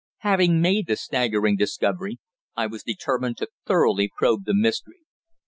Having 0.21 0.61
made 0.61 0.87
the 0.87 0.95
staggering 0.95 1.55
discovery, 1.57 2.17
I 2.55 2.65
was 2.65 2.81
determined 2.81 3.37
to 3.37 3.49
thoroughly 3.67 4.09
probe 4.17 4.45
the 4.45 4.55
mystery. 4.55 5.01